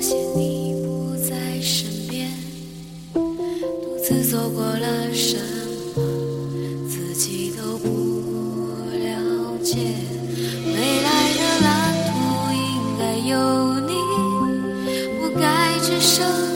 [0.00, 2.30] 发现你不在身边
[3.12, 5.36] 独自走过了什
[5.94, 7.86] 么自己都不
[8.92, 9.76] 了解。
[10.64, 11.68] 未来的蓝
[12.06, 12.14] 图
[12.50, 13.92] 应该有你
[15.20, 16.49] 不该只剩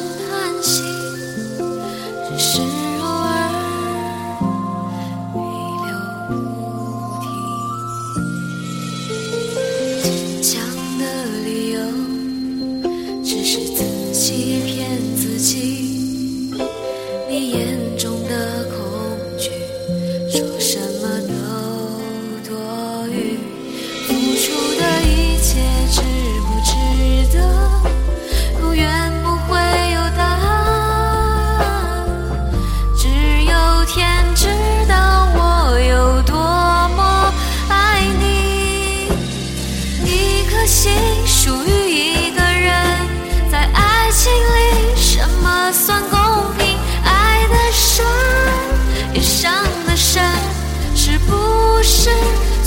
[13.24, 14.53] 只是自己。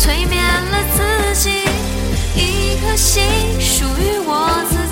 [0.07, 1.01] 催眠了自
[1.35, 1.49] 己，
[2.33, 3.25] 一颗心
[3.59, 4.86] 属于我自己。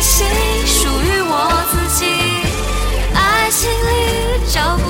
[0.00, 0.26] 心
[0.66, 2.04] 属于我自己，
[3.14, 4.85] 爱情里找。